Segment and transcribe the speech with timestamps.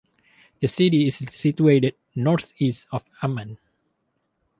[0.61, 3.59] The city is situated northeast of Amman.